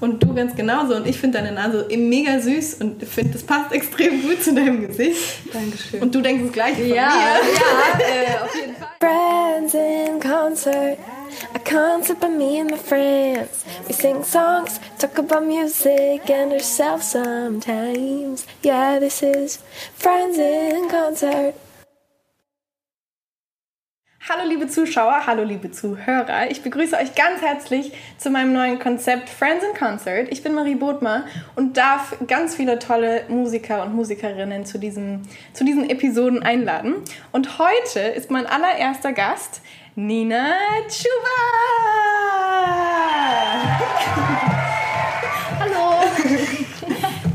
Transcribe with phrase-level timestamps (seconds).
[0.00, 0.94] Und du ganz genauso.
[0.96, 4.86] Und ich finde deine Nase mega süß und finde, das passt extrem gut zu deinem
[4.86, 5.40] Gesicht.
[5.52, 6.00] Dankeschön.
[6.00, 6.94] Und du denkst das gleiche von ja, mir.
[6.94, 8.88] ja, äh, auf jeden Fall.
[9.00, 10.98] Friends in concert,
[11.54, 13.64] a concert by me and my friends.
[13.86, 18.46] We sing songs, talk about music and ourselves sometimes.
[18.62, 19.58] Yeah, this is
[19.96, 21.54] Friends in concert.
[24.30, 26.50] Hallo liebe Zuschauer, hallo liebe Zuhörer.
[26.50, 30.30] Ich begrüße euch ganz herzlich zu meinem neuen Konzept Friends in Concert.
[30.30, 31.24] Ich bin Marie Bodmer
[31.56, 35.22] und darf ganz viele tolle Musiker und Musikerinnen zu, diesem,
[35.54, 36.96] zu diesen Episoden einladen.
[37.32, 39.62] Und heute ist mein allererster Gast
[39.94, 40.52] Nina
[40.90, 41.38] Chuba.
[45.58, 46.02] Hallo.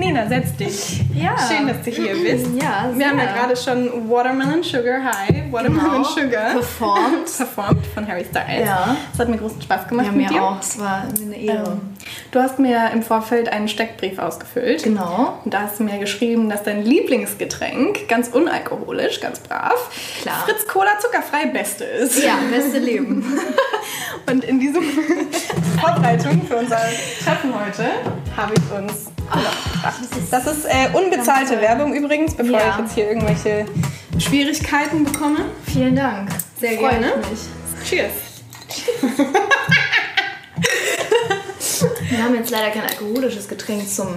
[0.03, 1.01] Nina, setz dich.
[1.13, 1.35] Ja.
[1.47, 2.47] Schön, dass du hier bist.
[2.61, 3.33] Ja, Wir haben ja sehr.
[3.33, 6.03] gerade schon Watermelon Sugar High, Watermelon Genau.
[6.03, 7.25] Sugar Performt.
[7.37, 8.67] performt von Harry Styles.
[8.67, 8.95] Ja.
[9.13, 10.43] Es hat mir großen Spaß gemacht Ja, mir dir.
[10.43, 10.59] auch.
[10.59, 11.71] Es war eine Ehre.
[11.73, 11.81] Ähm,
[12.31, 14.83] Du hast mir im Vorfeld einen Steckbrief ausgefüllt.
[14.83, 15.39] Genau.
[15.45, 19.89] Und da hast du mir geschrieben, dass dein Lieblingsgetränk ganz unalkoholisch, ganz brav,
[20.21, 20.43] Klar.
[20.45, 22.21] Fritz Cola zuckerfrei Beste ist.
[22.23, 23.23] Ja, beste Leben.
[24.29, 24.83] Und in diesem
[25.79, 26.79] Vorbereitung für unser
[27.23, 27.85] Treffen heute
[28.35, 29.12] habe ich uns.
[30.31, 32.69] Das ist äh, unbezahlte Werbung übrigens, bevor Ja.
[32.71, 33.65] ich jetzt hier irgendwelche
[34.19, 35.39] Schwierigkeiten bekomme.
[35.65, 36.29] Vielen Dank.
[36.59, 37.07] Sehr Freut gerne.
[37.29, 37.87] mich.
[37.89, 38.11] Cheers.
[42.09, 44.15] Wir haben jetzt leider kein alkoholisches Getränk zum,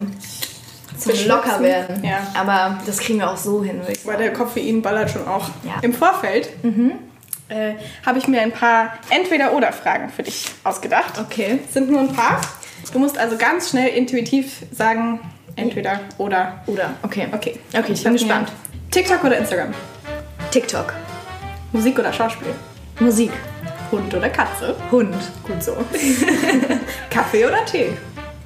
[0.99, 2.05] zum locker werden.
[2.05, 2.19] Ja.
[2.35, 5.49] Aber das kriegen wir auch so hin, Weil der Koffein ballert schon auch.
[5.65, 5.75] Ja.
[5.83, 6.51] Im Vorfeld
[7.49, 11.19] äh, habe ich mir ein paar Entweder-Oder-Fragen für dich ausgedacht.
[11.19, 11.61] Okay.
[11.73, 12.41] Sind nur ein paar.
[12.93, 15.21] Du musst also ganz schnell intuitiv sagen,
[15.57, 16.63] entweder oder.
[16.67, 17.29] Oder, okay.
[17.33, 17.59] Okay.
[17.77, 18.53] Okay, ich bin gespannt.
[18.91, 19.75] TikTok oder Instagram?
[20.51, 20.93] TikTok.
[21.73, 22.55] Musik oder Schauspiel?
[23.01, 23.33] Musik.
[23.91, 24.75] Hund oder Katze?
[24.91, 25.15] Hund.
[25.43, 25.77] Gut so.
[27.11, 27.93] Kaffee oder Tee?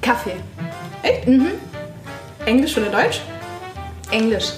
[0.01, 0.35] Kaffee.
[1.03, 1.27] Echt?
[1.27, 1.51] Mhm.
[2.45, 3.21] Englisch oder Deutsch?
[4.11, 4.53] Englisch.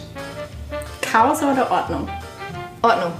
[1.02, 2.10] Chaos oder Ordnung?
[2.82, 3.12] Ordnung.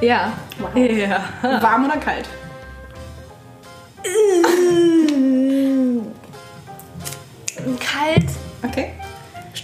[0.00, 0.32] Ja.
[0.58, 0.76] Wow.
[0.76, 1.24] Ja.
[1.42, 2.28] Warm oder kalt?
[4.04, 4.45] Kalt.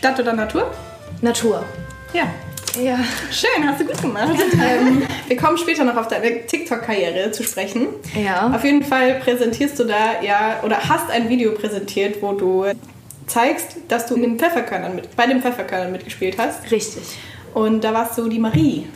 [0.03, 0.69] Stadt oder Natur?
[1.21, 1.63] Natur.
[2.13, 2.25] Ja.
[2.77, 2.99] Ja.
[3.31, 4.35] Schön, hast du gut gemacht.
[4.55, 7.87] ähm, wir kommen später noch auf deine TikTok-Karriere zu sprechen.
[8.21, 8.53] Ja.
[8.53, 12.65] Auf jeden Fall präsentierst du da ja oder hast ein Video präsentiert, wo du
[13.29, 16.69] zeigst, dass du in den Pfefferkörnern mit, bei den Pfefferkörnern mitgespielt hast.
[16.73, 17.05] Richtig.
[17.55, 18.89] Und da warst du die Marie.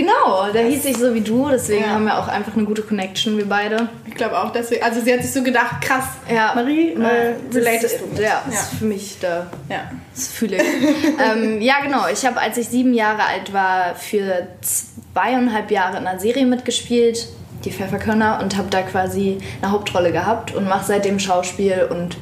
[0.00, 1.90] Genau, da hieß ich so wie du, deswegen Ja.
[1.90, 3.88] haben wir auch einfach eine gute Connection, wir beide.
[4.06, 4.82] Ich glaube auch, deswegen.
[4.82, 6.52] Also sie hat sich so gedacht, krass, Ja.
[6.54, 8.22] Marie, äh, relatest du.
[8.22, 8.60] Ja, das ja.
[8.60, 9.46] ist für mich da.
[9.68, 9.90] ja.
[10.14, 10.62] Das fühle ich.
[11.34, 12.06] ähm, ja, genau.
[12.12, 17.28] Ich habe, als ich sieben Jahre alt war, für zweieinhalb Jahre in einer Serie mitgespielt,
[17.64, 22.16] die Pfefferkörner, und habe da quasi eine Hauptrolle gehabt und mache seitdem Schauspiel und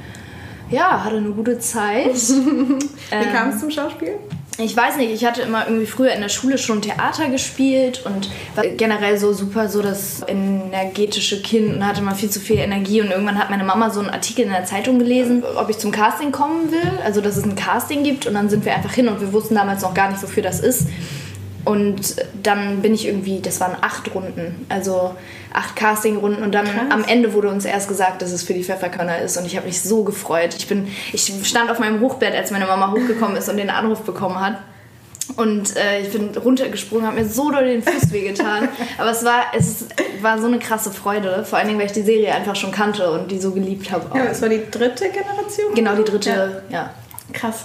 [0.70, 2.14] ja, hatte eine gute Zeit.
[2.16, 4.16] Wie kam es zum Schauspiel?
[4.60, 8.28] Ich weiß nicht, ich hatte immer irgendwie früher in der Schule schon Theater gespielt und
[8.56, 13.00] war generell so super so das energetische Kind und hatte immer viel zu viel Energie
[13.00, 15.92] und irgendwann hat meine Mama so einen Artikel in der Zeitung gelesen, ob ich zum
[15.92, 19.06] Casting kommen will, also dass es ein Casting gibt und dann sind wir einfach hin
[19.06, 20.88] und wir wussten damals noch gar nicht, wofür das ist.
[21.68, 25.14] Und dann bin ich irgendwie, das waren acht Runden, also
[25.52, 26.86] acht Castingrunden und dann Krass.
[26.88, 29.66] am Ende wurde uns erst gesagt, dass es für die Pfefferkörner ist und ich habe
[29.66, 30.54] mich so gefreut.
[30.56, 34.00] Ich bin, ich stand auf meinem Hochbett, als meine Mama hochgekommen ist und den Anruf
[34.00, 34.56] bekommen hat.
[35.36, 38.70] Und äh, ich bin runtergesprungen, habe mir so doll den Fuß wehgetan.
[38.96, 39.84] Aber es war, es
[40.22, 43.10] war so eine krasse Freude, vor allen Dingen, weil ich die Serie einfach schon kannte
[43.10, 44.16] und die so geliebt habe.
[44.16, 45.74] Ja, es war die dritte Generation?
[45.74, 46.94] Genau, die dritte, ja.
[47.32, 47.64] Krass.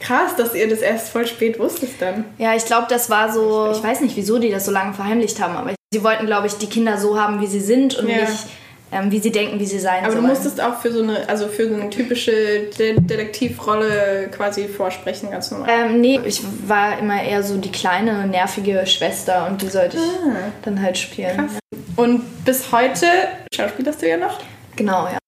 [0.00, 2.24] Krass, dass ihr das erst voll spät wusstet dann.
[2.38, 3.70] Ja, ich glaube, das war so.
[3.72, 6.54] Ich weiß nicht, wieso die das so lange verheimlicht haben, aber sie wollten, glaube ich,
[6.54, 8.16] die Kinder so haben, wie sie sind und Ja.
[8.22, 8.46] nicht,
[8.92, 10.26] ähm, wie sie denken, wie sie sein Aber du sollen.
[10.28, 12.32] musstest auch für so eine, also für so eine typische
[12.78, 15.68] De Detektivrolle quasi vorsprechen, ganz normal.
[15.70, 20.02] Ähm, nee, ich war immer eher so die kleine, nervige Schwester und die sollte ich
[20.02, 20.50] Ah.
[20.62, 21.36] dann halt spielen.
[21.36, 21.52] Krass.
[21.96, 23.06] Und bis heute
[23.54, 24.40] schauspielerst du ja noch.
[24.76, 25.18] Genau, ja.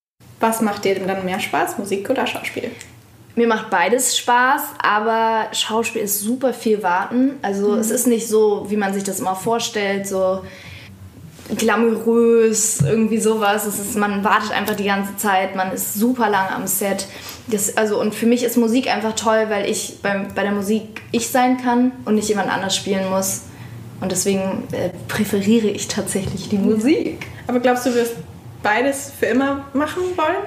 [0.41, 2.71] Was macht dir denn dann mehr Spaß, Musik oder Schauspiel?
[3.39, 7.39] Mir macht beides Spaß, aber Schauspiel ist super viel Warten.
[7.41, 10.41] Also es ist nicht so, wie man sich das immer vorstellt, so
[11.57, 13.65] glamourös, irgendwie sowas.
[13.65, 17.07] Es ist, man wartet einfach die ganze Zeit, man ist super lang am Set.
[17.47, 21.03] Das, also, und für mich ist Musik einfach toll, weil ich bei, bei der Musik
[21.13, 23.43] ich sein kann und nicht jemand anders spielen muss.
[24.01, 27.29] Und deswegen äh, präferiere ich tatsächlich die Musik.
[27.47, 28.17] Aber glaubst du, du wirst
[28.65, 30.43] beides für immer machen wollen?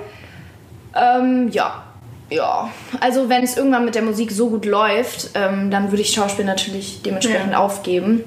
[0.94, 1.86] Ähm, ja.
[2.32, 2.70] Ja,
[3.02, 6.46] also wenn es irgendwann mit der Musik so gut läuft, ähm, dann würde ich Schauspiel
[6.46, 7.60] natürlich dementsprechend Ja.
[7.60, 8.24] aufgeben.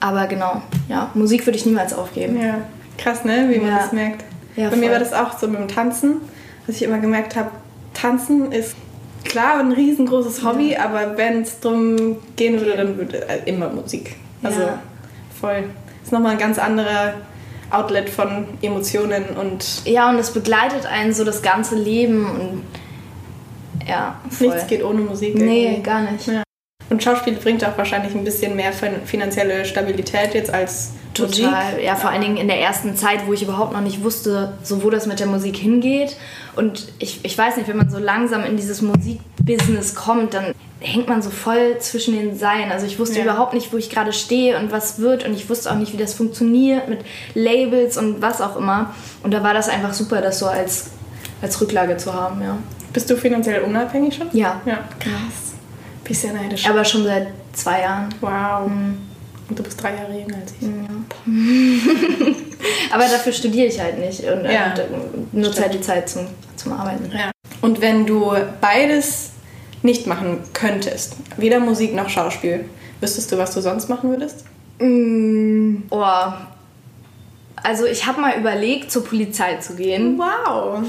[0.00, 2.40] Aber genau, ja, Musik würde ich niemals aufgeben.
[2.40, 2.56] Ja.
[2.98, 3.46] Krass, ne?
[3.48, 3.78] Wie man Ja.
[3.78, 4.24] das merkt.
[4.56, 4.92] Ja, Bei mir voll.
[4.92, 6.16] war das auch so mit dem Tanzen.
[6.66, 7.50] was ich immer gemerkt habe,
[7.92, 8.74] Tanzen ist
[9.24, 14.16] klar ein riesengroßes Hobby, aber wenn es darum gehen würde, dann würde äh, immer Musik.
[14.42, 14.60] Also
[15.40, 15.64] voll.
[16.02, 17.14] Ist nochmal ein ganz anderer
[17.70, 22.62] Outlet von Emotionen und Ja, und es begleitet einen so das ganze Leben und
[23.88, 24.48] ja, voll.
[24.48, 25.34] nichts geht ohne Musik.
[25.34, 25.82] Nee, irgendwie.
[25.82, 26.26] gar nicht.
[26.26, 26.42] Ja.
[26.90, 31.44] Und Schauspiel bringt auch wahrscheinlich ein bisschen mehr fin- finanzielle Stabilität jetzt als Musik.
[31.44, 31.82] Total.
[31.82, 34.82] Ja, vor allen Dingen in der ersten Zeit, wo ich überhaupt noch nicht wusste, so
[34.82, 36.16] wo das mit der Musik hingeht.
[36.56, 41.08] Und ich, ich weiß nicht, wenn man so langsam in dieses Musikbusiness kommt, dann hängt
[41.08, 42.70] man so voll zwischen den Seilen.
[42.70, 43.24] Also ich wusste Ja.
[43.24, 45.26] überhaupt nicht, wo ich gerade stehe und was wird.
[45.26, 47.00] Und ich wusste auch nicht, wie das funktioniert mit
[47.34, 48.92] Labels und was auch immer.
[49.22, 50.90] Und da war das einfach super, das so als,
[51.44, 52.56] als Rücklage zu haben, ja.
[52.92, 54.28] Bist du finanziell unabhängig schon?
[54.32, 54.60] Ja.
[54.66, 55.54] Ja, krass.
[56.04, 56.68] Bisschen neidisch.
[56.68, 58.08] Aber schon seit zwei Jahren.
[58.20, 58.68] Wow.
[58.68, 58.98] Mhm.
[59.48, 60.66] Und du bist drei Jahre jünger als ich.
[62.92, 64.74] Aber dafür studiere ich halt nicht und Ja.
[64.74, 64.86] äh,
[65.32, 66.26] nutze halt die Zeit zum,
[66.56, 67.10] zum Arbeiten.
[67.14, 67.30] Ja.
[67.60, 69.30] Und wenn du beides
[69.82, 72.64] nicht machen könntest, weder Musik noch Schauspiel,
[73.00, 74.44] wüsstest du, was du sonst machen würdest?
[75.90, 76.32] Oh.
[77.62, 80.80] Also ich habe mal überlegt, zur Polizei zu gehen, Wow.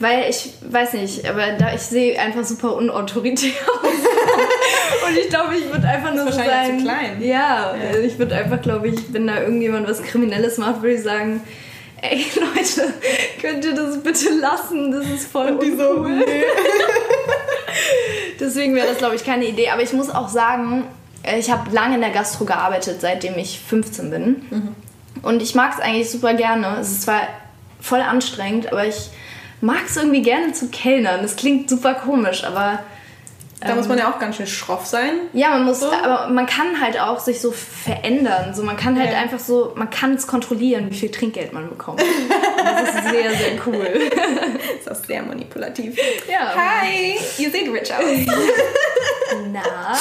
[0.00, 3.50] Weil ich weiß nicht, aber da ich sehe einfach super unautoritär
[3.82, 5.08] aus.
[5.08, 6.78] Und ich glaube, ich würde einfach nur so wahrscheinlich sagen.
[6.78, 7.22] zu klein.
[7.22, 11.02] Ja, also ich würde einfach, glaube ich, wenn da irgendjemand was Kriminelles macht, würde ich
[11.02, 11.42] sagen,
[12.00, 12.94] ey Leute,
[13.40, 14.90] könnt ihr das bitte lassen?
[14.90, 16.24] Das ist voll Die so, uncool.
[18.40, 19.68] Deswegen wäre das, glaube ich, keine Idee.
[19.68, 20.84] Aber ich muss auch sagen,
[21.22, 24.74] äh, ich habe lange in der Gastro gearbeitet, seitdem ich 15 bin.
[25.22, 26.78] Und ich mag es eigentlich super gerne.
[26.80, 27.20] Es ist zwar
[27.80, 29.10] voll anstrengend, aber ich
[29.60, 31.20] mag es irgendwie gerne zu kellnern.
[31.22, 32.80] Das klingt super komisch, aber
[33.60, 35.12] Da muss man ja auch ganz schön schroff sein.
[35.34, 35.92] ja, man muss, So?
[35.92, 38.54] aber man kann halt auch sich so verändern.
[38.54, 39.18] So, man kann halt Ja.
[39.18, 42.02] einfach so, man kann es kontrollieren, wie viel Trinkgeld man bekommt.
[42.62, 43.86] Das ist sehr, sehr cool.
[44.78, 45.96] ist auch sehr manipulativ.
[46.30, 46.54] Ja.
[46.54, 48.04] Hi, ihr seht rich aus.
[49.52, 49.96] Na?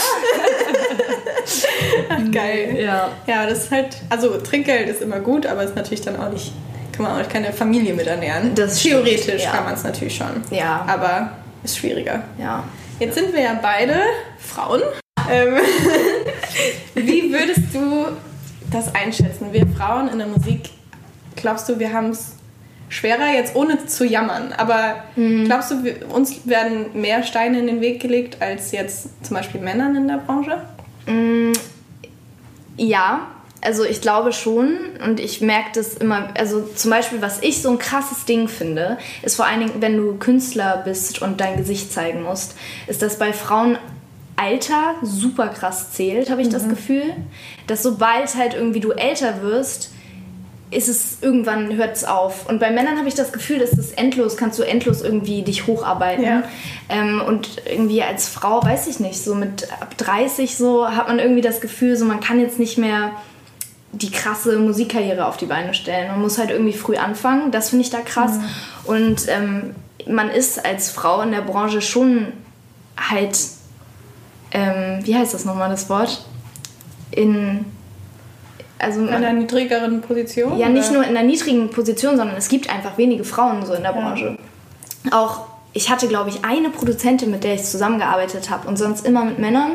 [2.32, 2.78] Geil.
[2.82, 3.10] Ja.
[3.28, 6.52] Ja, das ist halt, also Trinkgeld ist immer gut, aber ist natürlich dann auch nicht,
[7.00, 8.54] kann man auch keine Familie mit ernähren.
[8.56, 9.52] Das stimmt, Theoretisch ja.
[9.52, 10.44] kann man es natürlich schon.
[10.52, 10.84] Ja.
[10.86, 11.32] Aber
[11.64, 12.24] ist schwieriger.
[12.38, 12.66] Ja.
[13.00, 13.96] Jetzt sind wir ja beide
[14.38, 14.82] Frauen.
[15.32, 15.56] Ähm,
[16.96, 18.08] wie würdest du
[18.70, 19.54] das einschätzen?
[19.54, 20.72] Wir Frauen in der Musik,
[21.38, 22.34] glaubst du, wir haben es
[22.90, 27.82] schwerer, jetzt ohne zu jammern, aber glaubst du, wir, uns werden mehr Steine in den
[27.82, 30.64] Weg gelegt als jetzt zum Beispiel Männern in der Branche?
[32.76, 33.28] Ja,
[33.62, 37.70] also ich glaube schon und ich merke das immer, also zum Beispiel, was ich so
[37.70, 41.92] ein krasses Ding finde, ist vor allen Dingen, wenn du Künstler bist und dein Gesicht
[41.92, 42.56] zeigen musst,
[42.88, 43.78] ist das bei Frauen
[44.38, 47.04] Alter super krass zählt, habe ich das Gefühl,
[47.68, 49.92] dass sobald halt irgendwie du älter wirst,
[50.72, 52.48] ist es irgendwann hört es auf.
[52.48, 55.68] Und bei Männern habe ich das Gefühl, dass das endlos, kannst du endlos irgendwie dich
[55.68, 56.24] hocharbeiten.
[56.24, 56.44] Ja.
[56.90, 61.20] Ähm, und irgendwie als Frau, weiß ich nicht, so mit ab 30 so hat man
[61.20, 63.12] irgendwie das Gefühl, so man kann jetzt nicht mehr
[63.92, 66.10] die krasse Musikkarriere auf die Beine stellen.
[66.10, 67.52] Man muss halt irgendwie früh anfangen.
[67.52, 68.40] Das finde ich da krass.
[68.86, 69.76] Und ähm,
[70.08, 72.28] man ist als Frau in der Branche schon
[72.98, 73.38] halt,
[74.52, 76.24] ähm, wie heißt das nochmal das Wort?
[77.12, 77.66] In,
[78.78, 80.58] also In einer niedrigeren Position?
[80.58, 81.00] ja, nicht oder?
[81.00, 84.38] nur in einer niedrigen Position, sondern es gibt einfach wenige Frauen so in der Branche.
[85.12, 89.24] Auch ich hatte, glaube ich, eine Produzentin, mit der ich zusammengearbeitet habe und sonst immer
[89.24, 89.74] mit Männern.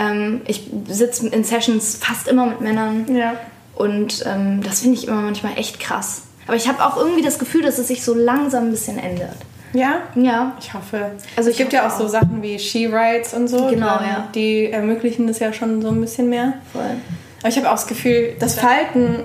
[0.00, 3.34] Ähm, ich sitze in Sessions fast immer mit Männern Ja.
[3.76, 6.22] und ähm, das finde ich immer manchmal echt krass.
[6.46, 9.36] Aber ich habe auch irgendwie das Gefühl, dass es sich so langsam ein bisschen ändert.
[9.72, 10.00] Ja?
[10.16, 10.56] Ja.
[10.58, 11.12] Ich hoffe.
[11.36, 13.68] Also es gibt ja auch hoffe so Sachen wie She Rights und so.
[13.68, 14.28] Genau, ähm, ja.
[14.34, 16.54] Die ermöglichen das ja schon so ein bisschen mehr.
[16.72, 16.82] Voll.
[17.40, 19.20] Aber ich habe auch das Gefühl, dass Falten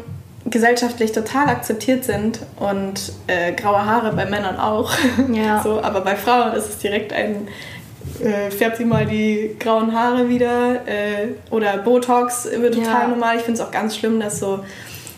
[0.45, 4.91] gesellschaftlich total akzeptiert sind und äh, graue Haare bei Männern auch.
[5.33, 5.61] Ja.
[5.63, 7.47] so, aber bei Frauen ist es direkt ein
[8.23, 13.07] äh, färbt sie mal die grauen Haare wieder äh, oder Botox wird total Ja.
[13.07, 13.35] normal.
[13.37, 14.63] Ich finde es auch ganz schlimm, dass so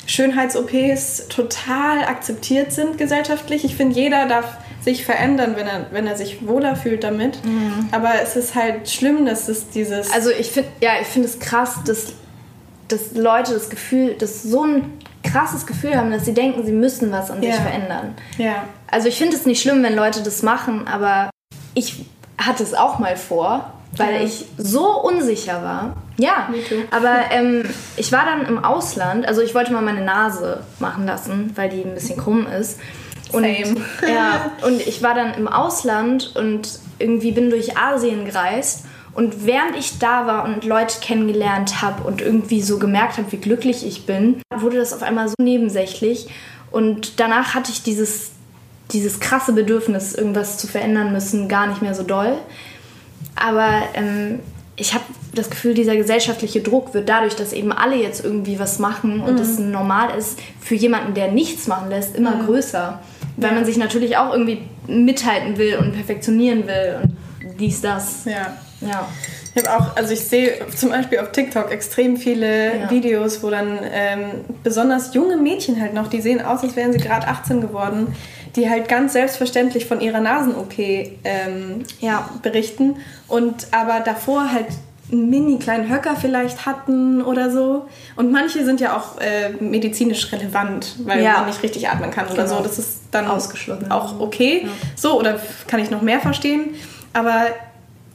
[0.05, 3.63] Schönheits-OPs total akzeptiert sind gesellschaftlich.
[3.65, 7.39] Ich finde, jeder darf sich verändern, wenn er, wenn er sich wohler fühlt damit.
[7.91, 10.07] Aber es ist halt schlimm, dass es dieses...
[10.07, 10.13] Mhm.
[10.13, 12.13] Also ich finde, ja, ich finde es krass, dass,
[12.87, 17.11] dass Leute das Gefühl, dass so ein krasses Gefühl haben, dass sie denken, sie müssen
[17.11, 17.55] was an sich Ja.
[17.57, 18.15] verändern.
[18.37, 18.63] ja.
[18.89, 21.29] Also ich finde es nicht schlimm, wenn Leute das machen, aber
[21.73, 22.05] ich
[22.37, 25.95] hatte es auch mal vor, weil ich so unsicher war.
[26.17, 26.49] Ja,
[26.91, 27.63] aber ähm,
[27.95, 31.83] ich war dann im Ausland, also ich wollte mal meine Nase machen lassen, weil die
[31.83, 32.79] ein bisschen krumm ist.
[33.31, 33.81] Und, Same.
[34.07, 38.85] Ja, und ich war dann im Ausland und irgendwie bin durch Asien gereist.
[39.13, 43.37] Und während ich da war und Leute kennengelernt habe und irgendwie so gemerkt habe, wie
[43.37, 46.29] glücklich ich bin, wurde das auf einmal so nebensächlich.
[46.69, 48.31] Und danach hatte ich dieses
[48.93, 52.37] dieses krasse Bedürfnis, irgendwas zu verändern müssen, gar nicht mehr so doll.
[53.35, 54.39] Aber ähm,
[54.75, 55.03] ich habe
[55.33, 59.39] das Gefühl, dieser gesellschaftliche Druck wird dadurch, dass eben alle jetzt irgendwie was machen und
[59.39, 62.99] es normal ist, für jemanden, der nichts machen lässt, immer größer.
[63.37, 68.25] Weil man sich natürlich auch irgendwie mithalten will und perfektionieren will und dies, das.
[68.25, 68.57] Ja.
[68.81, 69.07] Ja.
[69.57, 72.91] Ich habe auch, also ich sehe zum Beispiel auf TikTok extrem viele Ja.
[72.91, 74.19] Videos, wo dann ähm,
[74.63, 78.13] besonders junge Mädchen halt noch, die sehen aus, als wären sie gerade 18 geworden,
[78.55, 82.29] die halt ganz selbstverständlich von ihrer Nasen-OP ähm, Ja.
[82.41, 82.97] berichten
[83.27, 84.67] und aber davor halt
[85.09, 87.85] einen mini kleinen Höcker vielleicht hatten oder so.
[88.17, 91.33] Und manche sind ja auch äh, medizinisch relevant, weil Ja.
[91.33, 92.57] man nicht richtig atmen kann oder Genau.
[92.57, 92.63] so.
[92.63, 93.89] Das ist dann Ausgeschlossen.
[93.89, 94.67] auch okay.
[94.97, 96.75] So, oder kann ich noch mehr verstehen.
[97.13, 97.45] Aber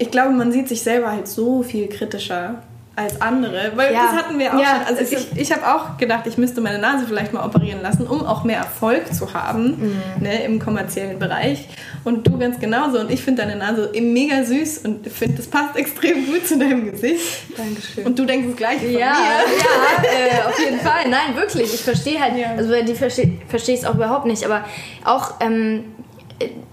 [0.02, 2.56] ich glaube, man sieht sich selber halt so viel kritischer
[2.94, 3.72] als andere.
[3.74, 4.02] Weil Ja.
[4.02, 4.96] das hatten wir auch Ja, schon.
[4.96, 8.06] Also es ich, ich habe auch gedacht, ich müsste meine Nase vielleicht mal operieren lassen,
[8.06, 9.78] um auch mehr Erfolg zu haben
[10.18, 10.22] Mhm.
[10.22, 11.68] ne, im kommerziellen Bereich.
[12.04, 12.98] Und du ganz genauso.
[13.00, 16.90] Und ich finde deine Nase mega süß und finde, das passt extrem gut zu deinem
[16.90, 17.22] Gesicht.
[17.56, 18.04] Dankeschön.
[18.04, 18.98] Und du denkst das gleiche von Ja, mir.
[18.98, 21.08] ja, äh, auf jeden Fall.
[21.08, 21.72] Nein, wirklich.
[21.72, 22.48] Ich verstehe halt, Ja.
[22.58, 24.44] also die verstehe verstehe ich es auch überhaupt nicht.
[24.44, 24.64] Aber
[25.04, 25.84] auch, ähm,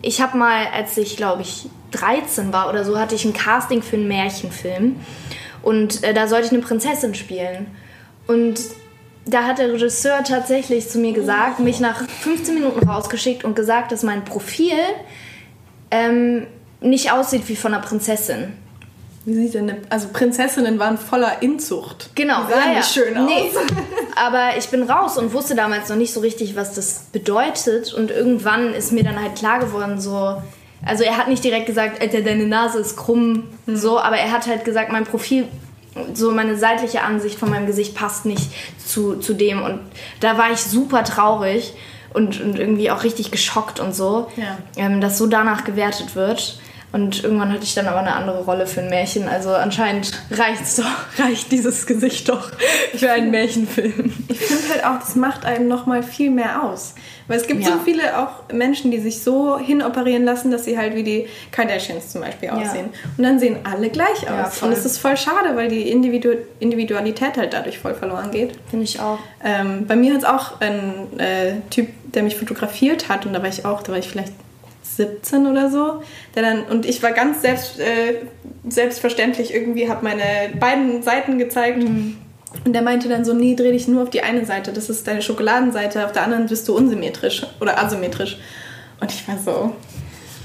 [0.01, 3.81] ich habe mal, als ich glaube ich 13 war oder so, hatte ich ein Casting
[3.81, 4.95] für einen Märchenfilm.
[5.61, 7.67] Und äh, da sollte ich eine Prinzessin spielen.
[8.27, 8.59] Und
[9.25, 13.91] da hat der Regisseur tatsächlich zu mir gesagt, mich nach 15 Minuten rausgeschickt und gesagt,
[13.91, 14.77] dass mein Profil
[15.91, 16.47] ähm,
[16.81, 18.53] nicht aussieht wie von einer Prinzessin.
[19.25, 22.09] Wie sieht denn eine, Also Prinzessinnen waren voller Inzucht.
[22.15, 22.77] Genau, Die sahen ja, ja.
[22.77, 23.25] nicht schön aus.
[23.29, 23.51] Nee,
[24.15, 27.93] aber ich bin raus und wusste damals noch nicht so richtig, was das bedeutet.
[27.93, 30.41] Und irgendwann ist mir dann halt klar geworden, so.
[30.85, 33.75] Also er hat nicht direkt gesagt, Alter, deine Nase ist krumm, Hm.
[33.75, 35.45] so, aber er hat halt gesagt, mein Profil,
[36.13, 38.49] so meine seitliche Ansicht von meinem Gesicht passt nicht
[38.83, 39.61] zu, zu dem.
[39.61, 39.79] Und
[40.21, 41.73] da war ich super traurig
[42.13, 44.57] und, und irgendwie auch richtig geschockt und so, Ja.
[44.77, 46.59] ähm, dass so danach gewertet wird.
[46.91, 49.27] Und irgendwann hatte ich dann aber eine andere Rolle für ein Märchen.
[49.27, 50.85] Also anscheinend reicht's doch,
[51.23, 52.49] reicht dieses Gesicht doch
[52.95, 54.11] für einen Märchenfilm.
[54.27, 56.95] Ich finde halt auch, das macht einem noch mal viel mehr aus.
[57.27, 57.73] Weil es gibt Ja.
[57.73, 62.09] so viele auch Menschen, die sich so hinoperieren lassen, dass sie halt wie die Kardashians
[62.11, 62.89] zum Beispiel aussehen.
[63.17, 64.57] Und dann sehen alle gleich Ja, aus.
[64.57, 64.69] voll.
[64.69, 66.29] Und es ist voll schade, weil die Individu
[66.59, 68.53] Individualität halt dadurch voll verloren geht.
[68.71, 69.19] Finde ich auch.
[69.43, 73.43] Ähm, bei mir hat es auch ein äh, Typ, der mich fotografiert hat und da
[73.43, 74.33] war ich auch, da war ich vielleicht
[74.99, 76.03] 17 oder so,
[76.35, 78.15] der dann und ich war ganz selbst, äh,
[78.67, 81.81] selbstverständlich irgendwie, habe meine beiden Seiten gezeigt
[82.65, 85.07] und der meinte dann so, nee, dreh dich nur auf die eine Seite, das ist
[85.07, 88.37] deine Schokoladenseite, auf der anderen bist du unsymmetrisch oder asymmetrisch
[88.99, 89.73] und ich war so,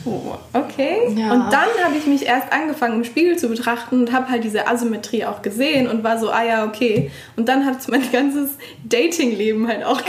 [0.05, 0.99] oh, okay.
[1.17, 1.33] Ja.
[1.33, 4.69] Und dann habe ich mich erst angefangen im Spiegel zu betrachten und habe halt diese
[4.69, 7.11] Asymmetrie auch gesehen und war so, ah ja, okay.
[7.37, 8.51] Und dann hat es mein ganzes
[8.85, 10.01] Datingleben halt auch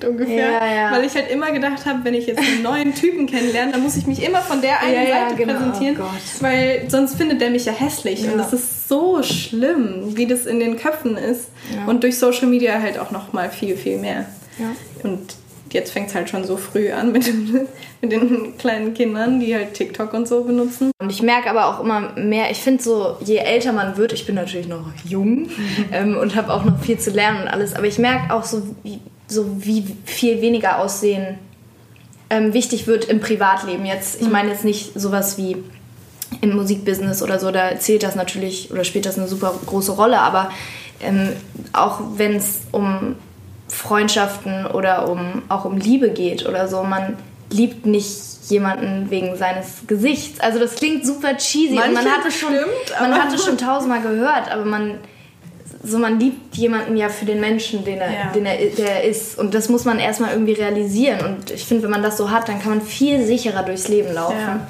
[0.00, 0.50] gefickt ungefähr.
[0.52, 0.92] Ja, ja.
[0.92, 3.96] Weil ich halt immer gedacht habe, wenn ich jetzt einen neuen Typen kennenlerne, dann muss
[3.96, 5.54] ich mich immer von der einen Ja, Seite genau.
[5.54, 6.04] präsentieren, Oh
[6.40, 8.24] weil sonst findet der mich ja hässlich.
[8.30, 11.48] Und das ist so schlimm, wie das in den Köpfen ist.
[11.86, 14.26] Und durch Social Media halt auch noch mal viel, viel mehr.
[15.02, 15.20] Und
[15.70, 17.66] jetzt fängt es halt schon so früh an mit, den-
[18.00, 20.90] mit den kleinen Kindern, die halt TikTok und so benutzen.
[20.98, 24.24] Und ich merke aber auch immer mehr, ich finde so, je älter man wird, ich
[24.26, 25.50] bin natürlich noch jung
[25.92, 28.62] ähm, und habe auch noch viel zu lernen und alles, aber ich merke auch so,
[28.82, 28.98] wie,
[29.28, 31.38] so wie viel weniger Aussehen
[32.30, 33.86] ähm, wichtig wird im Privatleben.
[33.86, 35.56] Jetzt, ich meine jetzt nicht sowas wie
[36.40, 40.18] im Musikbusiness oder so, da zählt das natürlich oder spielt das eine super große Rolle,
[40.18, 40.50] aber
[41.00, 41.30] ähm,
[41.72, 43.16] auch wenn es um
[43.68, 47.16] Freundschaften oder um auch um Liebe geht oder so, man
[47.50, 48.10] liebt nicht
[48.48, 50.40] jemanden wegen seines Gesichts.
[50.40, 53.34] Also das klingt super cheesy und man Manche hat es schon, bestimmt, man aber- hat
[53.34, 54.94] es schon tausendmal gehört, aber man
[55.82, 58.32] so man liebt jemanden ja für den Menschen, den er, Ja.
[58.34, 59.38] den er, der er ist.
[59.38, 61.24] Und das muss man erstmal irgendwie realisieren.
[61.24, 64.12] Und ich finde, wenn man das so hat, dann kann man viel sicherer durchs Leben
[64.12, 64.36] laufen.
[64.38, 64.66] Ja.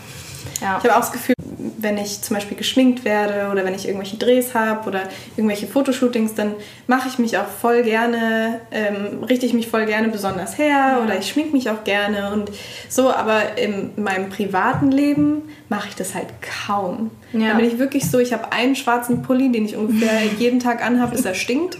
[0.60, 1.34] Ich habe auch das Gefühl,
[1.80, 5.02] wenn ich zum Beispiel geschminkt werde oder wenn ich irgendwelche Drehs habe oder
[5.36, 6.54] irgendwelche Fotoshootings, dann
[6.86, 11.18] mache ich mich auch voll gerne, ähm, richte ich mich voll gerne besonders her oder
[11.18, 12.50] ich schmink mich auch gerne und
[12.88, 16.26] so, aber in meinem privaten Leben mache ich das halt
[16.66, 17.10] kaum.
[17.32, 17.50] Ja.
[17.50, 20.84] Da bin ich wirklich so, ich habe einen schwarzen Pulli, den ich ungefähr jeden Tag
[20.84, 21.78] anhabe, bis er stinkt.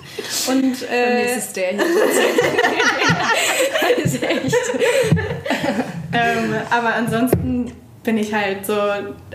[0.48, 1.78] Und äh, ist der hier.
[3.96, 4.54] das ist echt.
[6.10, 7.70] Ähm, aber ansonsten
[8.08, 8.72] bin ich halt so,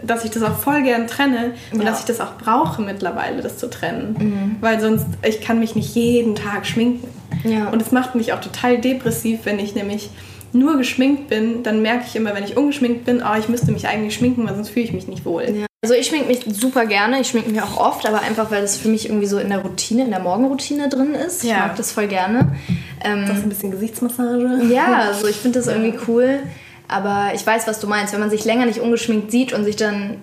[0.01, 1.85] dass ich das auch voll gern trenne und Ja.
[1.91, 4.57] dass ich das auch brauche mittlerweile, das zu trennen.
[4.61, 7.07] Weil sonst, ich kann mich nicht jeden Tag schminken.
[7.43, 7.69] Ja.
[7.69, 10.09] Und es macht mich auch total depressiv, wenn ich nämlich
[10.53, 13.87] nur geschminkt bin, dann merke ich immer, wenn ich ungeschminkt bin, oh, ich müsste mich
[13.87, 15.43] eigentlich schminken, weil sonst fühle ich mich nicht wohl.
[15.43, 15.65] Ja.
[15.83, 18.77] Also ich schminke mich super gerne, ich schminke mich auch oft, aber einfach, weil das
[18.77, 21.43] für mich irgendwie so in der Routine, in der Morgenroutine drin ist.
[21.43, 22.55] Ich mag das voll gerne.
[23.03, 24.61] Ähm, Das ist ein bisschen Gesichtsmassage.
[24.71, 26.39] ja, also ich finde das irgendwie cool.
[26.87, 28.13] Aber ich weiß, was du meinst.
[28.13, 30.17] Wenn man sich länger nicht ungeschminkt sieht und sich dann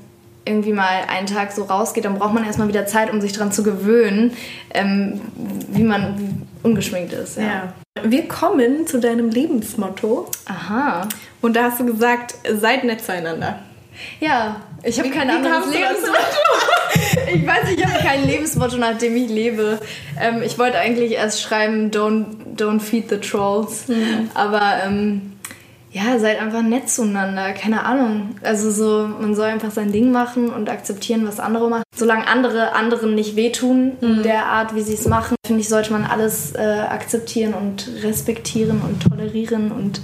[0.45, 3.53] irgendwie mal einen Tag so rausgeht, dann braucht man erstmal wieder Zeit, um sich daran
[3.53, 4.33] zu gewöhnen,
[4.73, 5.21] ähm,
[5.71, 7.37] wie man ungeschminkt ist.
[7.37, 7.43] Ja.
[7.43, 7.75] Ja.
[8.03, 10.31] Wir kommen zu deinem Lebensmotto.
[10.47, 11.09] Aha.
[11.41, 13.61] Und da hast du gesagt, seid nett zueinander.
[14.21, 15.67] Ja, ich habe kein anderes?
[15.67, 16.15] Lebensmotto.
[17.35, 19.79] ich weiß, ich habe kein Lebensmotto, nach dem ich lebe.
[20.19, 22.25] Ähm, ich wollte eigentlich erst schreiben, don't,
[22.57, 23.85] don't feed the trolls.
[24.35, 25.33] Aber ähm,
[25.93, 27.53] ja, seid einfach nett zueinander.
[27.53, 28.37] Keine Ahnung.
[28.43, 31.83] Also so, man soll einfach sein Ding machen und akzeptieren, was andere machen.
[31.95, 35.93] Solange andere anderen nicht wehtun, in der Art, wie sie es machen, finde ich, sollte
[35.93, 40.01] man alles äh, akzeptieren und respektieren und tolerieren und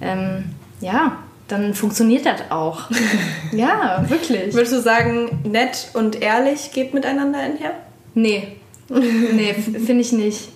[0.00, 0.44] ähm,
[0.80, 2.90] ja, dann funktioniert das auch.
[3.52, 4.54] ja, wirklich.
[4.54, 7.72] Würdest du sagen, nett und ehrlich geht miteinander einher?
[8.14, 8.56] Nee.
[8.88, 10.48] Nee, finde ich nicht.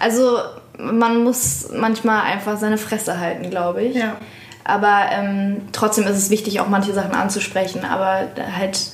[0.00, 0.38] Also,
[0.78, 3.96] man muss manchmal einfach seine Fresse halten, glaube ich.
[3.96, 4.16] Ja.
[4.64, 7.84] Aber ähm, trotzdem ist es wichtig, auch manche Sachen anzusprechen.
[7.84, 8.90] Aber halt,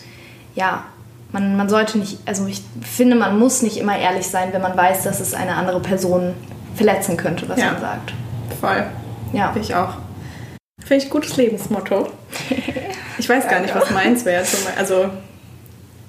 [0.54, 0.84] ja,
[1.32, 4.76] man, man sollte nicht, also ich finde, man muss nicht immer ehrlich sein, wenn man
[4.76, 6.34] weiß, dass es eine andere Person
[6.74, 7.72] verletzen könnte, was Ja.
[7.72, 8.12] man sagt.
[8.60, 8.84] Voll.
[9.32, 9.54] Ja.
[9.60, 9.94] Ich auch.
[10.84, 12.08] Finde ich gutes Lebensmotto.
[13.18, 14.42] Ich weiß gar nicht, was meins wäre.
[14.78, 15.10] Also,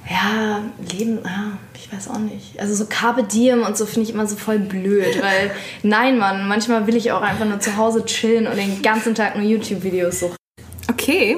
[0.09, 2.59] Ja, Leben, ja, ich weiß auch nicht.
[2.59, 5.51] Also so Carpe Diem und so finde ich immer so voll blöd, weil
[5.83, 9.35] nein, Mann, manchmal will ich auch einfach nur zu Hause chillen und den ganzen Tag
[9.35, 10.35] nur YouTube-Videos suchen.
[10.89, 11.37] okay.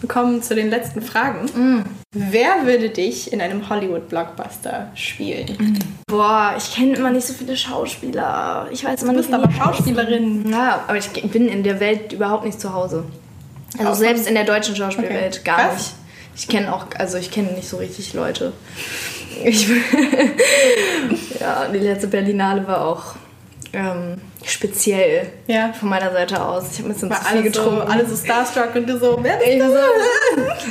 [0.00, 1.84] Wir kommen zu den letzten Fragen.
[2.12, 5.78] Wer würde dich in einem Hollywood-Blockbuster spielen?
[6.06, 8.68] Boah, ich kenne immer nicht so viele Schauspieler.
[8.70, 9.50] Ich weiß immer Du nicht, bist wie aber.
[9.72, 10.50] Schauspielerin.
[10.50, 13.04] Ja, aber ich bin in der Welt überhaupt nicht zu Hause.
[13.78, 15.44] Also Auch selbst in der deutschen Schauspielwelt Okay.
[15.44, 15.74] gar Krass.
[15.78, 15.94] nicht.
[16.36, 18.52] Ich kenne auch, also ich kenne nicht so richtig Leute.
[19.44, 19.68] Ich,
[21.40, 23.14] ja, die letzte Berlinale war auch
[23.72, 25.72] ähm, speziell Ja.
[25.72, 26.72] von meiner Seite aus.
[26.72, 27.90] Ich habe ein bisschen War zu viel alle so, getrunken.
[27.90, 29.68] alle so starstruck und du so, wer bist du?
[29.68, 29.78] so,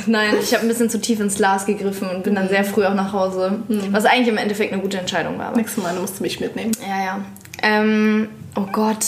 [0.10, 2.84] nein, ich habe ein bisschen zu tief ins Glas gegriffen und bin dann sehr früh
[2.84, 3.58] auch nach Hause.
[3.90, 5.48] Was eigentlich im Endeffekt eine gute Entscheidung war.
[5.48, 6.72] aber- Nächstes Mal musst du mich mitnehmen.
[6.80, 7.20] Ja, ja.
[7.62, 9.04] Ähm, oh Gott.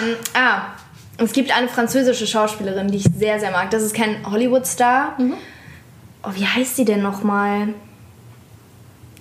[0.00, 0.62] Ähm, ah,
[1.18, 3.70] es gibt eine französische Schauspielerin, die ich sehr, sehr mag.
[3.70, 5.16] Das ist kein Hollywood-Star.
[6.22, 7.68] Oh, wie heißt die denn nochmal?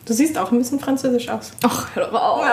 [0.06, 1.52] Du siehst auch ein bisschen französisch aus.
[1.64, 2.46] Ach, hör doch auf.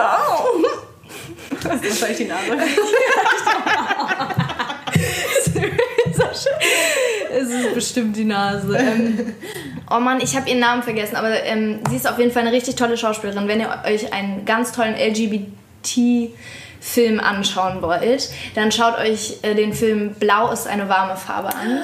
[1.62, 2.56] Das ist wahrscheinlich die Nase.
[7.34, 8.76] Es ist bestimmt die Nase.
[8.76, 9.34] Ähm,
[9.90, 12.52] oh Mann, ich habe ihren Namen vergessen, aber ähm, sie ist auf jeden Fall eine
[12.52, 13.48] richtig tolle Schauspielerin.
[13.48, 14.94] Wenn ihr euch einen ganz tollen
[16.82, 21.80] LGBT-Film anschauen wollt, dann schaut euch äh, den Film Blau ist eine warme Farbe an.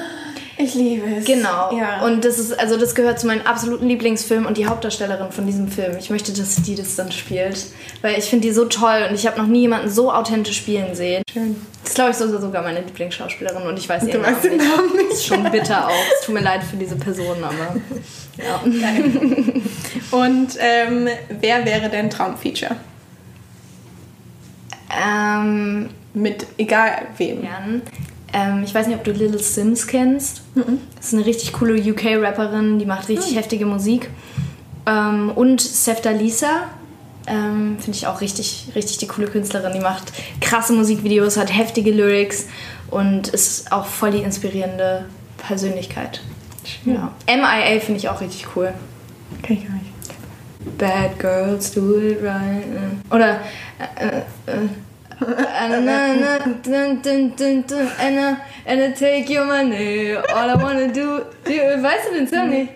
[0.61, 1.23] Ich liebe es.
[1.25, 1.71] Genau.
[1.77, 2.01] Ja.
[2.03, 5.69] Und das ist, also das gehört zu meinem absoluten Lieblingsfilm und die Hauptdarstellerin von diesem
[5.69, 5.95] Film.
[5.97, 7.67] Ich möchte, dass die das dann spielt.
[8.01, 10.93] Weil ich finde die so toll und ich habe noch nie jemanden so authentisch spielen
[10.95, 11.23] sehen.
[11.31, 11.55] Schön.
[11.83, 14.69] Das ist, glaube ich, so- sogar meine Lieblingsschauspielerin und ich weiß ihren Namen den nicht.
[14.75, 15.11] Namen nicht.
[15.13, 15.91] Ist schon bitter auch.
[16.19, 17.77] Es tut mir leid für diese Person, aber
[18.37, 18.59] ja.
[20.11, 21.07] Und ähm,
[21.39, 22.75] wer wäre dein Traumfeature?
[24.89, 27.43] Ähm, Mit egal wem.
[28.33, 30.41] Ähm, ich weiß nicht, ob du Little Sims kennst.
[30.95, 34.09] Das ist eine richtig coole UK-Rapperin, die macht richtig heftige Musik.
[34.85, 36.67] Ähm, und Sefta Lisa,
[37.27, 39.73] ähm, finde ich auch richtig, richtig die coole Künstlerin.
[39.73, 42.47] Die macht krasse Musikvideos, hat heftige Lyrics
[42.89, 45.05] und ist auch voll die inspirierende
[45.37, 46.21] Persönlichkeit.
[46.85, 47.11] Ja.
[47.27, 48.73] MIA finde ich auch richtig cool.
[49.41, 49.78] Kenn ich gar nicht.
[50.77, 52.63] Bad girls do it right.
[53.11, 53.39] Oder.
[53.79, 54.17] Äh,
[54.47, 54.69] äh, äh,
[58.65, 60.15] and I take your money.
[60.15, 61.19] All I wanna do.
[61.45, 62.71] do weißt du den Song nicht?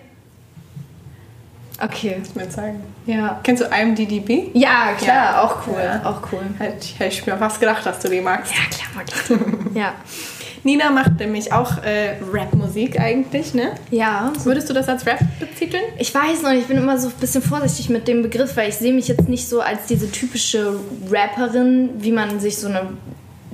[1.82, 2.16] Okay.
[2.18, 2.82] Muss mir sagen.
[3.06, 3.40] Ja.
[3.42, 4.50] Kennst du IMDb?
[4.54, 5.42] Ja, klar, Ja.
[5.42, 5.80] auch cool.
[5.82, 6.00] Ja.
[6.04, 6.42] Auch cool.
[6.58, 8.52] Hätte ich, hätte ich mir fast gedacht, dass du die magst.
[8.52, 9.76] Ja, klar, mag ich.
[9.76, 9.92] ja.
[10.64, 13.72] Nina macht nämlich auch äh, Rap-Musik eigentlich, ne?
[13.90, 14.32] Ja.
[14.44, 15.82] Würdest du das als Rap betiteln?
[15.98, 18.70] Ich weiß noch, nicht, ich bin immer so ein bisschen vorsichtig mit dem Begriff, weil
[18.70, 22.88] ich sehe mich jetzt nicht so als diese typische Rapperin, wie man sich so eine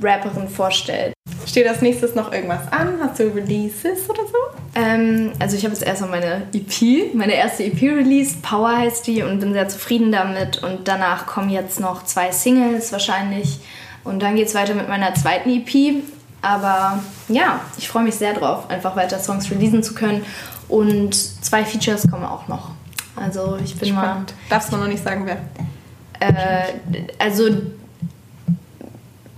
[0.01, 1.13] Rapperin vorstellt.
[1.47, 3.01] Steht als nächstes noch irgendwas an?
[3.03, 4.61] Hast du Releases oder so?
[4.77, 9.23] Ähm, also ich habe jetzt erstmal meine EP, meine erste EP released, Power heißt die
[9.25, 13.59] und bin sehr zufrieden damit und danach kommen jetzt noch zwei Singles wahrscheinlich
[14.05, 16.05] und dann geht es weiter mit meiner zweiten EP,
[16.43, 20.25] aber ja, ich freue mich sehr drauf, einfach weiter Songs releasen zu können
[20.69, 22.71] und zwei Features kommen auch noch.
[23.17, 24.35] Also ich bin Spannend.
[24.49, 25.37] Darfst du noch nicht sagen, wer?
[26.21, 26.73] mal, äh,
[27.19, 27.49] also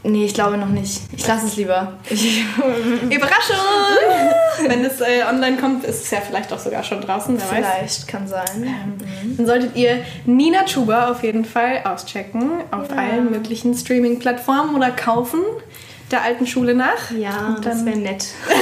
[0.04, 1.02] nee, ich glaube noch nicht.
[1.16, 1.94] Ich lasse es lieber.
[2.08, 2.44] Ich,
[3.10, 3.56] Überraschung!
[4.68, 7.74] Wenn es äh, online kommt, ist es ja vielleicht auch sogar schon draußen, wer weiß.
[7.76, 8.98] vielleicht kann sein.
[9.36, 15.40] Dann solltet ihr Nina Chuba auf jeden Fall auschecken auf allen möglichen Streaming-Plattformen oder kaufen.
[16.12, 17.10] Der alten Schule nach.
[17.18, 18.26] Ja, Und das dann- wäre nett.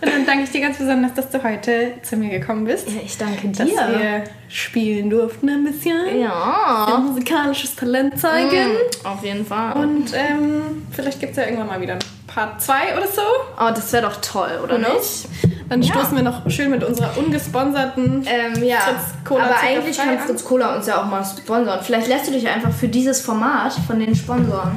[0.00, 2.88] Und dann danke ich dir ganz besonders, dass du heute zu mir gekommen bist.
[2.88, 3.74] Ja, ich danke Dass dir.
[3.98, 5.96] wir spielen durften ein bisschen.
[6.08, 7.02] Ein Ja.
[7.04, 8.68] musikalisches Talent zeigen.
[8.72, 9.72] Mhm, Auf jeden Fall.
[9.76, 13.22] Und ähm, vielleicht gibt es ja irgendwann mal wieder ein Part 2 oder so.
[13.60, 14.94] oh, das wäre doch toll, oder Oder?
[14.94, 15.26] nicht?
[15.68, 15.94] Dann Ja.
[15.94, 18.26] stoßen wir noch schön mit unserer ungesponserten.
[18.26, 20.18] Ähm, ja, Fritz Cola aber eigentlich kann an.
[20.18, 21.80] Fritz Cola uns ja auch mal sponsern.
[21.82, 24.72] Vielleicht lässt du dich einfach für dieses Format von den Sponsoren.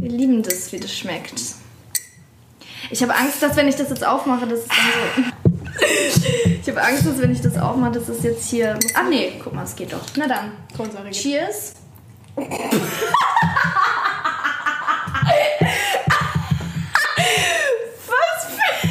[0.00, 1.34] Wir lieben das, wie das schmeckt.
[2.90, 4.78] Ich habe Angst, dass wenn ich das jetzt aufmache, dass es dann
[5.14, 5.82] so...
[6.62, 8.78] ich habe Angst, dass wenn ich das aufmache, dass es jetzt hier...
[8.94, 10.00] Ach nee, guck mal, es geht doch.
[10.16, 10.52] Na dann.
[10.74, 11.10] Kohlensäure.
[11.10, 11.74] Cheers.
[12.34, 12.46] Was
[18.46, 18.88] für.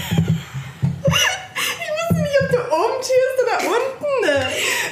[1.07, 4.13] Ich wusste nicht, ob du oben cheerst oder unten.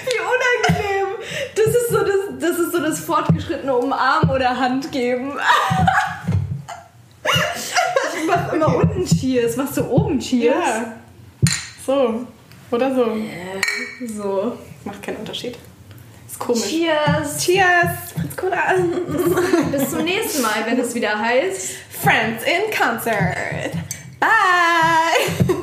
[0.08, 0.20] Wie
[0.74, 1.10] unangenehm.
[1.54, 5.38] Das ist so das, das, ist so das fortgeschrittene Umarmen oder Hand geben.
[8.28, 9.56] Ich mach immer unten Cheers.
[9.56, 10.56] Machst du oben Cheers?
[10.58, 10.94] Ja.
[11.86, 12.28] So.
[12.72, 13.16] Oder so.
[14.06, 14.58] So.
[14.84, 15.58] Macht keinen Unterschied.
[16.28, 16.68] Ist komisch.
[16.68, 17.46] Cheers.
[17.46, 18.12] Cheers!
[18.14, 18.58] Fritz Cola.
[19.72, 21.76] Bis zum nächsten Mal, wenn es wieder heißt.
[22.04, 23.72] Friends in Concert.
[24.20, 25.56] Bye!